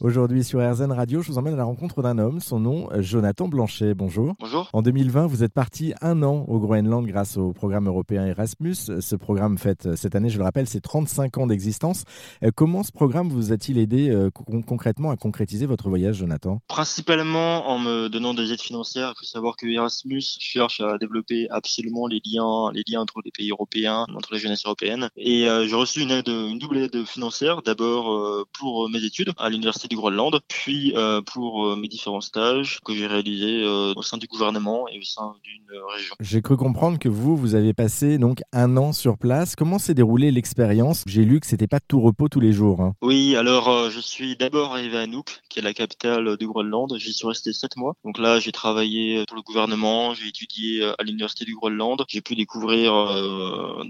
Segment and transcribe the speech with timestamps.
[0.00, 3.46] Aujourd'hui sur RZN Radio, je vous emmène à la rencontre d'un homme, son nom Jonathan
[3.46, 3.94] Blanchet.
[3.94, 4.34] Bonjour.
[4.40, 4.68] Bonjour.
[4.72, 8.74] En 2020, vous êtes parti un an au Groenland grâce au programme européen Erasmus.
[8.74, 12.02] Ce programme fête cette année, je le rappelle, c'est 35 ans d'existence.
[12.42, 14.30] Euh, comment ce programme vous a-t-il aidé euh,
[14.66, 16.58] concrètement à concrétiser votre voyage, Jonathan?
[16.66, 19.12] Principalement en me donnant des aides financières.
[19.14, 23.30] Il faut savoir que Erasmus cherche à développer absolument les liens, les liens entre les
[23.30, 25.08] pays européens, entre les jeunesses européennes.
[25.16, 27.62] Et euh, j'ai reçu une aide, une double aide financière.
[27.62, 32.80] D'abord pour mes études à l'université du Groenland, puis euh, pour euh, mes différents stages
[32.84, 36.14] que j'ai réalisés euh, au sein du gouvernement et au sein d'une région.
[36.20, 39.56] J'ai cru comprendre que vous, vous avez passé donc un an sur place.
[39.56, 41.04] Comment s'est déroulée l'expérience?
[41.06, 42.80] J'ai lu que c'était pas tout repos tous les jours.
[42.80, 42.94] Hein.
[43.02, 46.94] Oui, alors je suis d'abord arrivé à Nuuk, qui est la capitale du Groenland.
[46.96, 47.94] J'y suis resté sept mois.
[48.04, 52.04] Donc là, j'ai travaillé pour le gouvernement, j'ai étudié à l'université du Groenland.
[52.08, 52.92] J'ai pu découvrir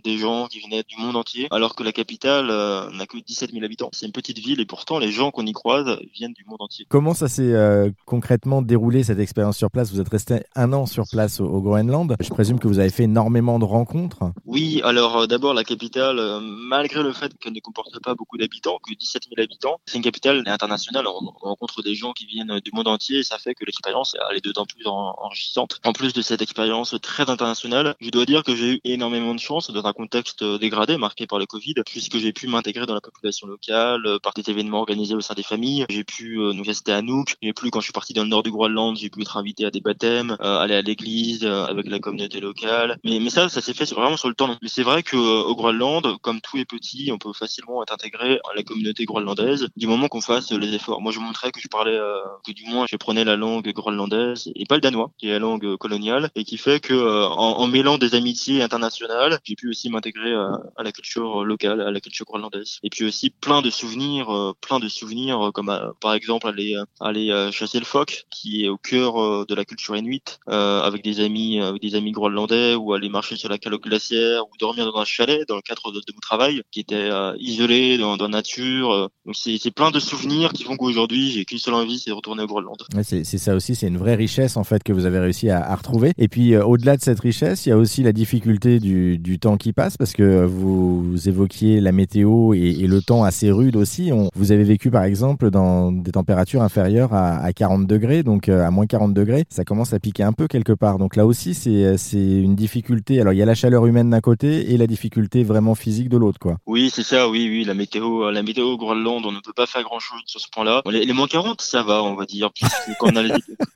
[0.03, 3.65] des gens qui venaient du monde entier, alors que la capitale n'a que 17 000
[3.65, 3.91] habitants.
[3.93, 6.87] C'est une petite ville et pourtant les gens qu'on y croise viennent du monde entier.
[6.89, 9.93] Comment ça s'est euh, concrètement déroulé cette expérience sur place?
[9.93, 12.17] Vous êtes resté un an sur place au, Groenland.
[12.21, 14.33] Je présume que vous avez fait énormément de rencontres.
[14.45, 18.37] Oui, alors euh, d'abord la capitale, euh, malgré le fait qu'elle ne comporte pas beaucoup
[18.37, 21.07] d'habitants, que 17 000 habitants, c'est une capitale internationale.
[21.07, 24.45] On, rencontre des gens qui viennent du monde entier et ça fait que l'expérience est
[24.45, 25.79] d'autant plus enrichissante.
[25.85, 29.41] En plus de cette expérience très internationale, je dois dire que j'ai eu énormément de
[29.41, 33.01] chance dans un contexte dégradé marqué par le Covid, puisque j'ai pu m'intégrer dans la
[33.01, 36.93] population locale par des événements organisés au sein des familles j'ai pu euh, nous rester
[36.93, 37.37] à Nuuk.
[37.43, 39.65] J'ai pu quand je suis parti dans le nord du Groenland, j'ai pu être invité
[39.67, 42.99] à des baptêmes, euh, aller à l'église euh, avec la communauté locale.
[43.05, 44.57] Mais, mais ça, ça s'est fait vraiment sur le temps.
[44.63, 48.41] Mais c'est vrai que au Groenland, comme tout est petit, on peut facilement être intégré
[48.51, 51.01] à la communauté groenlandaise du moment qu'on fasse les efforts.
[51.01, 51.99] Moi, je montrais que je parlais,
[52.47, 55.39] que du moins, je prenais la langue groenlandaise et pas le danois, qui est la
[55.39, 56.95] langue coloniale, et qui fait que
[57.27, 61.81] en, en, mêlant des amitiés internationales, j'ai pu aussi m'intégrer à, à, la culture locale,
[61.81, 62.79] à la culture groenlandaise.
[62.83, 66.85] Et puis aussi plein de souvenirs, plein de souvenirs comme euh, par exemple aller euh,
[67.01, 71.61] euh, chasser le phoque qui est au cœur de la culture inuite avec des amis
[71.61, 75.05] avec des amis groenlandais ou aller marcher sur la calotte glaciaire ou dormir dans un
[75.05, 79.71] chalet dans le cadre de, mon travail qui était isolé dans, la nature donc c'est
[79.71, 82.77] plein de souvenirs qui font qu'aujourd'hui j'ai qu'une seule envie c'est de retourner au Groenland
[83.03, 86.13] c'est ça aussi c'est une vraie richesse en fait que vous avez réussi à, retrouver.
[86.19, 89.73] Et puis au-delà de cette richesse il y a aussi la difficulté du, temps qui
[89.73, 94.11] passe parce que vous, évoquiez la météo et, le temps assez rude aussi.
[94.35, 98.71] Vous avez vécu par exemple dans des températures inférieures à, 40 degrés, donc euh, à
[98.71, 100.99] moins 40 degrés, ça commence à piquer un peu quelque part.
[100.99, 103.21] Donc là aussi, c'est une difficulté.
[103.21, 106.17] Alors il y a la chaleur humaine d'un côté et la difficulté vraiment physique de
[106.17, 106.57] l'autre, quoi.
[106.67, 107.29] Oui, c'est ça.
[107.29, 110.21] Oui, oui, la météo, la météo au Groenland, on ne peut pas faire grand chose
[110.27, 110.83] sur ce point-là.
[110.87, 112.51] Les, moins 40, ça va, on va dire.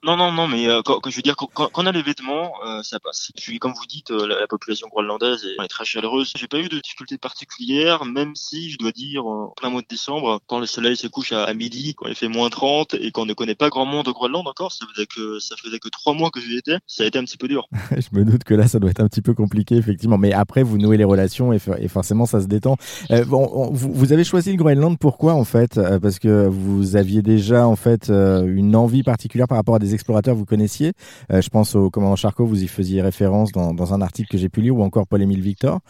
[0.04, 2.82] Non, non, non, mais euh, quand, je veux dire, quand, on a les vêtements, euh,
[2.82, 3.30] ça passe.
[3.36, 6.32] Puis, comme vous dites, la, population groenlandaise est, très chaleureuse.
[6.34, 9.86] J'ai pas eu de difficultés particulières, même si je dois dire, en plein mois de
[9.86, 13.26] décembre, quand le soleil se couche à midi, quand il fait moins 30 et qu'on
[13.26, 16.14] ne connaît pas grand monde au Groenland encore, ça faisait que ça faisait que trois
[16.14, 17.68] mois que j'y étais, ça a été un petit peu dur.
[17.90, 20.18] je me doute que là, ça doit être un petit peu compliqué, effectivement.
[20.18, 21.58] Mais après, vous nouez les relations et,
[21.88, 22.76] forcément, ça se détend.
[23.10, 25.78] Euh, bon, vous, avez choisi le Groenland, pourquoi en fait?
[25.78, 29.78] Euh, Parce que vous aviez déjà en fait euh, une envie particulière par rapport à
[29.78, 30.92] des explorateurs que vous connaissiez.
[31.30, 34.60] je pense au commandant Charcot, vous y faisiez référence dans, un article que j'ai pu
[34.60, 35.80] lire, ou encore Paul-Émile Victor.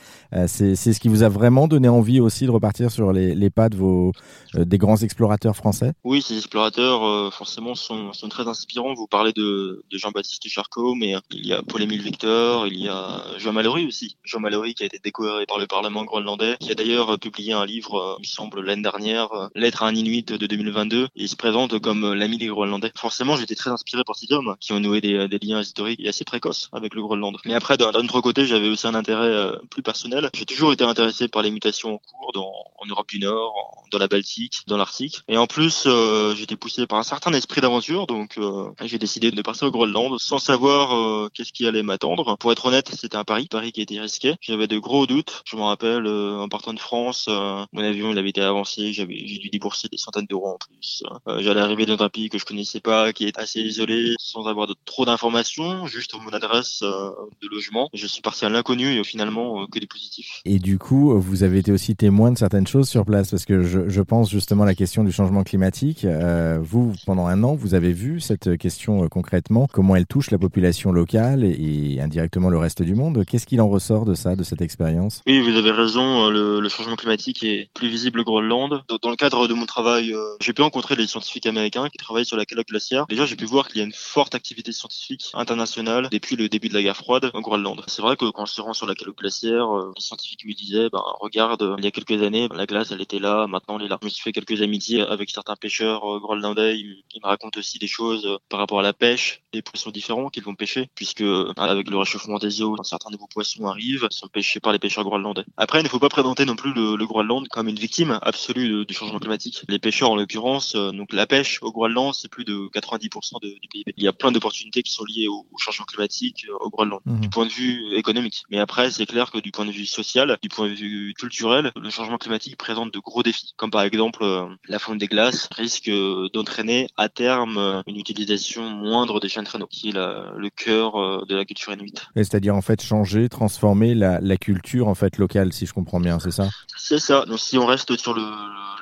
[0.47, 3.69] C'est ce qui vous a vraiment donné envie aussi de repartir sur les, les pas
[3.69, 4.13] de vos
[4.55, 5.68] des grands explorateurs français
[6.05, 8.95] Oui, ces explorateurs, euh, forcément, sont, sont, très inspirants.
[8.95, 12.89] Vous parlez de, de Jean-Baptiste Charcot, mais euh, il y a Paul-Émile Victor, il y
[12.89, 14.17] a Jean Mallory aussi.
[14.25, 17.53] Jean Mallory qui a été décoré par le Parlement groenlandais, qui a d'ailleurs euh, publié
[17.53, 21.29] un livre, il me semble, l'année dernière, Lettre à un Inuit de 2022, et il
[21.29, 22.93] se présente comme l'ami des Groenlandais.
[22.97, 26.25] Forcément, j'étais très inspiré par ces hommes qui ont noué des, des liens historiques assez
[26.25, 27.37] précoces avec le Groenland.
[27.45, 30.31] Mais après, d'un autre côté, j'avais aussi un intérêt plus personnel.
[30.35, 33.99] J'ai toujours été intéressé par les mutations en cours dans, en Europe du Nord, dans
[33.99, 35.23] la Baltique, dans l'Arctique.
[35.29, 39.31] Et en plus, euh, j'étais poussé par un certain esprit d'aventure, donc euh, j'ai décidé
[39.31, 42.37] de partir au Groenland sans savoir euh, qu'est-ce qui allait m'attendre.
[42.39, 44.37] Pour être honnête, c'était un pari, pari qui était risqué.
[44.41, 45.43] J'avais de gros doutes.
[45.45, 49.49] Je me rappelle, en partant de France, mon avion il avait été avancé, j'ai dû
[49.51, 51.03] débourser des centaines d'euros en plus.
[51.39, 54.69] J'allais arriver dans un pays que je connaissais pas, qui est assez isolé, sans avoir
[54.85, 57.89] trop d'informations, juste mon adresse de logement.
[57.95, 60.41] Je suis parti à l'inconnu et finalement que des positifs.
[60.45, 63.63] Et du coup, vous avez été aussi témoin de certaines choses sur place, parce que
[63.63, 66.05] je, je pense justement à la question du changement climatique.
[66.05, 70.31] Euh, vous, pendant un an, vous avez vu cette question euh, concrètement, comment elle touche
[70.31, 73.25] la population locale et, indirectement le reste du monde.
[73.25, 75.23] Qu'est-ce qu'il en ressort de ça, de cette expérience?
[75.27, 76.31] Oui, vous avez raison.
[76.31, 78.83] Le, le, changement climatique est plus visible au Groenland.
[79.03, 82.37] Dans le cadre de mon travail, j'ai pu rencontrer des scientifiques américains qui travaillent sur
[82.37, 83.07] la calotte glaciaire.
[83.09, 86.69] Déjà, j'ai pu voir qu'il y a une forte activité scientifique internationale depuis le début
[86.69, 87.83] de la guerre froide au Groenland.
[87.87, 90.89] C'est vrai que quand je se rend sur la calotte glaciaire, les scientifiques me disaient,
[90.91, 93.89] ben, regarde, il y a quelques années, la glace, elle était là, maintenant elle est
[93.89, 93.99] là.
[94.01, 96.79] Je me suis fait quelques amitiés avec certains pêcheurs euh, groenlandais.
[96.79, 100.29] Ils, me racontent aussi des choses euh, par rapport à la pêche, des poissons différents
[100.29, 104.29] qu'ils vont pêcher, puisque euh, avec le réchauffement des eaux, certains nouveaux poissons arrivent, sont
[104.29, 105.45] pêchés par les pêcheurs groenlandais.
[105.57, 108.93] Après, il ne faut pas présenter non plus le, Groenland comme une victime absolue du
[108.93, 109.63] changement climatique.
[109.67, 113.95] Les pêcheurs, en l'occurrence, donc la pêche au Groenland, c'est plus de 90% du PIB.
[113.97, 117.21] Il y a plein d'opportunités qui sont liées au, changement climatique au Groenland, mmh.
[117.21, 118.43] du point de vue économique.
[118.51, 121.73] Mais après, c'est clair que du point de vue social, du point de vue culturel,
[121.75, 125.18] le changement climatique présente de gros défis, comme par exemple euh, la fonte des glaces
[125.51, 125.91] risque
[126.33, 131.25] d'entraîner à terme euh, une utilisation moindre des chaînes traîneaux, qui est le cœur euh,
[131.29, 132.07] de la culture inuite.
[132.15, 136.31] C'est-à-dire en fait changer, transformer la, culture en fait locale, si je comprends bien, c'est
[136.31, 136.49] ça?
[136.77, 137.25] C'est ça.
[137.27, 138.15] Donc si on reste sur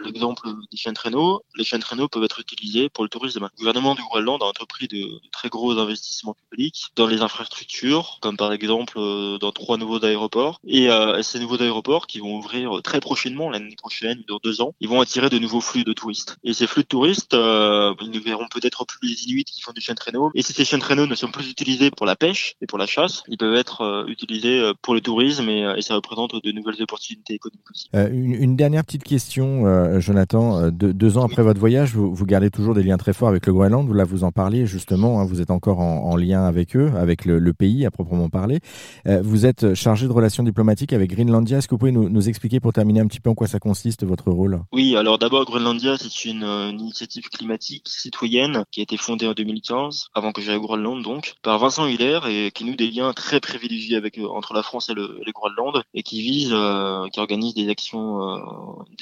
[0.05, 3.49] l'exemple des chaînes traîneaux, les chaînes traîneaux peuvent être utilisées pour le tourisme.
[3.53, 8.37] Le gouvernement du Groenland a entrepris de, très gros investissements publics dans les infrastructures, comme
[8.37, 8.99] par exemple
[9.41, 10.61] dans trois nouveaux aéroports.
[10.67, 10.89] Et
[11.23, 15.01] ces nouveaux aéroports qui vont ouvrir très prochainement l'année prochaine, dans deux ans, ils vont
[15.01, 16.37] attirer de nouveaux flux de touristes.
[16.45, 19.73] Et ces flux de touristes, euh, ils ne verront peut-être plus les Inuits qui font
[19.73, 20.31] du chien de traîneau.
[20.35, 22.79] Et si ces chiens de traîneau ne sont plus utilisés pour la pêche et pour
[22.79, 26.53] la chasse, ils peuvent être euh, utilisés euh, pour le tourisme et, ça représente de
[26.53, 27.89] nouvelles opportunités économiques aussi.
[27.93, 29.65] Une, dernière petite question,
[29.99, 30.71] Jonathan.
[30.71, 33.53] deux ans après votre voyage, vous, vous, gardez toujours des liens très forts avec le
[33.53, 33.87] Groenland.
[33.87, 35.21] Vous là, vous en parliez justement.
[35.21, 38.61] Hein, vous êtes encore en, lien avec eux, avec le, pays à proprement parler.
[39.05, 41.59] vous êtes chargé de relations diplomatiques avec Greenlandia.
[41.59, 43.59] Est-ce que vous pouvez nous, nous expliquer pour terminer un petit peu en quoi ça
[43.59, 44.61] consiste votre rôle?
[44.73, 46.45] Oui, alors d'abord Groenlandia, c'est une,
[46.79, 51.35] initiative climatique citoyenne qui a été fondée en 2015, avant que j'aille au Groenland donc,
[51.43, 54.89] par Vincent Hiller et qui noue des liens très privilégiés avec euh, entre la France
[54.89, 58.39] et le, Groenland et qui vise, euh, qui organise des actions, euh,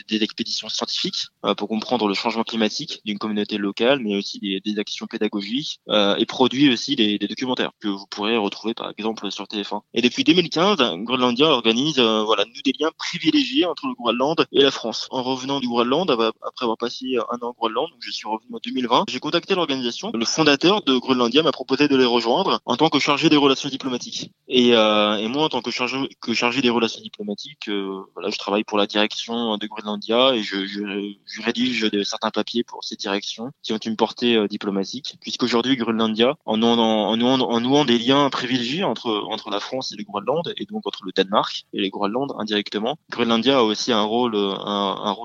[0.08, 5.06] des, expéditions scientifiques pour comprendre le changement climatique d'une communauté locale, mais aussi des, actions
[5.06, 9.82] pédagogiques et produit aussi des, documentaires que vous pourrez retrouver par exemple sur TF1.
[9.94, 14.70] Et depuis 2015, Groenlandia organise, voilà, noue des liens privilégiés entre le Groenland et la
[14.70, 15.08] France.
[15.10, 18.54] En revenant du Groenland, après avoir passé un an au Groenland, donc je suis revenu
[18.54, 20.10] en 2020, j'ai contacté l'organisation.
[20.12, 23.68] Le fondateur de Groenlandia m'a proposé de les rejoindre en tant que chargé des relations
[23.68, 24.30] diplomatiques.
[24.48, 28.78] Et, euh, moi, en tant que chargé, des relations diplomatiques, euh, voilà, je travaille pour
[28.78, 33.78] la direction de Groenlandia et je, je, rédige certains papiers pour ces directions qui ont
[33.78, 35.16] une portée euh, diplomatique.
[35.20, 40.52] Puisqu'aujourd'hui, Groenlandia, en nouant, en, nouant, des liens privilégiés entre, la France et le Groenland,
[40.56, 44.32] et donc entre le Danemark et le Groenland indirectement, Groenlandia a aussi un rôle,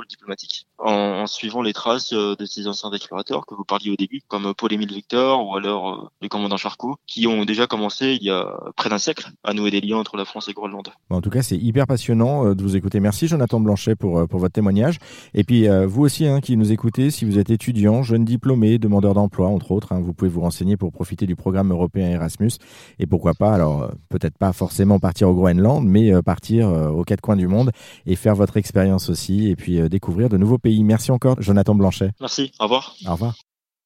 [0.09, 4.21] diplomatique en, suivant les traces euh, de ces anciens explorateurs que vous parliez au début,
[4.27, 8.29] comme Paul-Émile Victor ou alors euh, le commandant Charcot, qui ont déjà commencé il y
[8.29, 10.87] a près d'un siècle à nouer des liens entre la France et Groenland.
[11.09, 12.99] En tout cas, c'est hyper passionnant euh, de vous écouter.
[12.99, 14.99] Merci Jonathan Blanchet pour votre témoignage.
[15.33, 19.13] Et puis vous aussi hein, qui nous écoutez, si vous êtes étudiant, jeune diplômé, demandeur
[19.13, 22.51] d'emploi, entre autres, hein, vous pouvez vous renseigner pour profiter du programme européen Erasmus.
[22.99, 27.35] Et pourquoi pas, alors peut-être pas forcément partir au Groenland, mais partir aux quatre coins
[27.35, 27.71] du monde
[28.05, 32.11] et faire votre expérience aussi et puis découvrir de nouveaux pays Merci encore, Jonathan Blanchet.
[32.19, 32.51] Merci.
[32.59, 32.95] Au revoir.
[33.07, 33.35] Au revoir.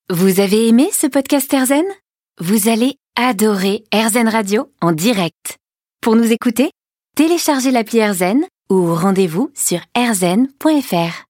[0.09, 1.85] Vous avez aimé ce podcast Erzen?
[2.39, 5.57] Vous allez adorer Erzen Radio en direct.
[6.01, 6.71] Pour nous écouter,
[7.15, 11.21] téléchargez l'appli Erzen ou rendez-vous sur erzen.fr.